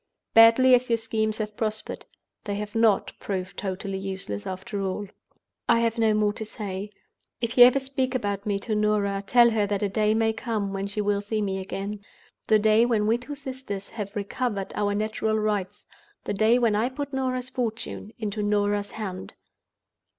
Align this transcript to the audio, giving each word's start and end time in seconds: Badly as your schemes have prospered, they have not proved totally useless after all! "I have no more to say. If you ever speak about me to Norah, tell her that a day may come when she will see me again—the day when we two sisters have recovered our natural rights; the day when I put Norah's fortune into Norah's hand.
Badly 0.33 0.73
as 0.73 0.89
your 0.89 0.97
schemes 0.97 1.37
have 1.37 1.55
prospered, 1.55 2.07
they 2.45 2.55
have 2.55 2.73
not 2.73 3.11
proved 3.19 3.55
totally 3.55 3.99
useless 3.99 4.47
after 4.47 4.81
all! 4.81 5.05
"I 5.69 5.81
have 5.81 5.99
no 5.99 6.15
more 6.15 6.33
to 6.33 6.43
say. 6.43 6.89
If 7.39 7.55
you 7.55 7.65
ever 7.65 7.79
speak 7.79 8.15
about 8.15 8.47
me 8.47 8.57
to 8.61 8.73
Norah, 8.73 9.23
tell 9.23 9.51
her 9.51 9.67
that 9.67 9.83
a 9.83 9.89
day 9.89 10.15
may 10.15 10.33
come 10.33 10.73
when 10.73 10.87
she 10.87 11.01
will 11.01 11.21
see 11.21 11.39
me 11.39 11.59
again—the 11.59 12.57
day 12.57 12.83
when 12.83 13.05
we 13.05 13.19
two 13.19 13.35
sisters 13.35 13.89
have 13.89 14.15
recovered 14.15 14.71
our 14.73 14.95
natural 14.95 15.37
rights; 15.37 15.85
the 16.23 16.33
day 16.33 16.57
when 16.57 16.73
I 16.75 16.89
put 16.89 17.13
Norah's 17.13 17.49
fortune 17.49 18.11
into 18.17 18.41
Norah's 18.41 18.89
hand. 18.93 19.35